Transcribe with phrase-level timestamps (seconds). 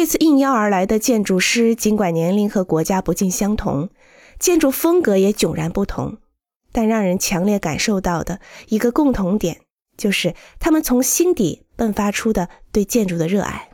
[0.00, 3.90] 这次应邀而来的建筑师，尽管年龄和国家不尽相同，
[4.38, 6.18] 建筑风格也迥然不同，
[6.70, 8.38] 但让人强烈感受到的
[8.68, 9.62] 一个共同点，
[9.96, 13.70] 就是他们从心底迸发出的对建筑的热爱。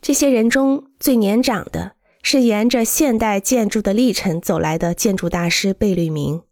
[0.00, 6.42] 这些人中最年长的是沿着现代建筑的历程走来的建筑大师贝聿铭，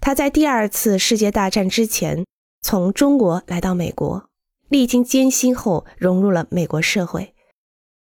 [0.00, 2.26] 他在第二次世界大战之前
[2.60, 4.27] 从中国来到美国。
[4.68, 7.34] 历经艰辛后，融入了美国社会。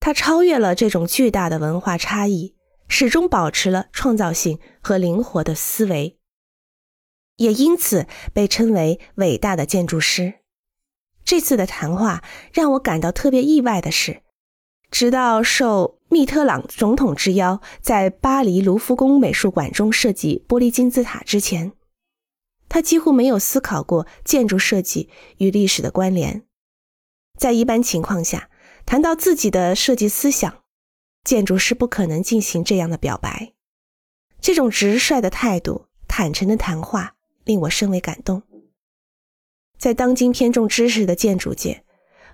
[0.00, 2.54] 他超越了这种巨大的文化差异，
[2.88, 6.18] 始终保持了创造性和灵活的思维，
[7.36, 10.34] 也因此被称为伟大的建筑师。
[11.24, 12.22] 这次的谈话
[12.52, 14.22] 让我感到特别意外的是，
[14.90, 21.72] 直到受密特朗总统之邀，在巴黎卢浮宫美术馆中设计玻璃金字塔之前，
[22.68, 25.08] 他几乎没有思考过建筑设计
[25.38, 26.44] 与历史的关联。
[27.38, 28.48] 在一般情况下，
[28.86, 30.62] 谈到自己的设计思想，
[31.24, 33.52] 建筑师不可能进行这样的表白。
[34.40, 38.42] 这种直率的态度、坦诚的谈话，令我深为感动。
[39.78, 41.84] 在当今偏重知识的建筑界，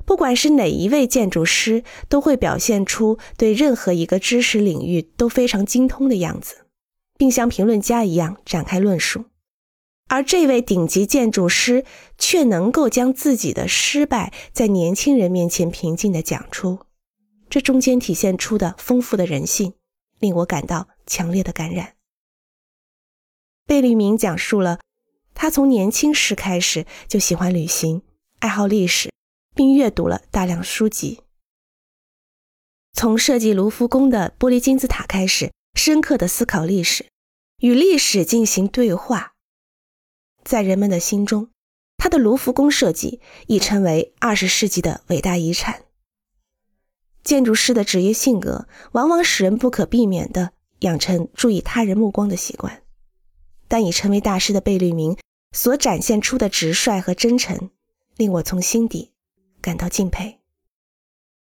[0.04, 6.66] 不管是哪一位建筑师，都会表现出对任何一个知识领域都非常精通的样子，
[7.16, 9.24] 并像评论家一样展开论述。
[10.10, 11.84] 而这位顶级建筑师
[12.18, 16.80] 却能够将自己的失败在年轻人面前平静地讲出，
[17.48, 19.74] 这中间体现出的丰富的人性，
[20.18, 21.94] 令我感到强烈的感染。
[23.64, 24.80] 贝聿铭讲述了
[25.32, 28.02] 他从年轻时开始就喜欢旅行，
[28.40, 29.12] 爱好历史，
[29.54, 31.20] 并阅读了大量书籍。
[32.92, 37.06] 从设计卢浮宫的玻璃金字塔开始，深刻的思考历史，
[37.60, 39.34] 与历史进行对话。
[40.50, 41.50] 在人们的心中，
[41.96, 45.84] 他的卢浮宫设计已成为二十世纪的伟大遗产。
[47.22, 52.82] 建筑师的职业性格往往使人不可避免地养成注意他人目光的习惯，
[53.68, 55.16] 但已成为大师的贝聿铭
[55.52, 57.70] 所展现出的直率和真诚，
[58.16, 59.12] 令我从心底
[59.60, 60.39] 感到敬佩。